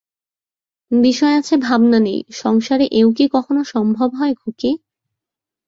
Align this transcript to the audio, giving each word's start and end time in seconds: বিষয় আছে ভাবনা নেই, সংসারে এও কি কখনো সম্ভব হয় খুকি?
বিষয় 0.91 1.35
আছে 1.37 1.55
ভাবনা 1.57 1.99
নেই, 1.99 2.19
সংসারে 2.33 2.85
এও 2.91 3.09
কি 3.11 3.25
কখনো 3.27 3.61
সম্ভব 3.73 4.09
হয় 4.15 4.33
খুকি? 4.35 4.71